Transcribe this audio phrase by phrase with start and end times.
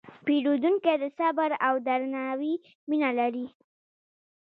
[0.25, 2.53] پیرودونکی د صبر او درناوي
[2.89, 3.45] مینه لري.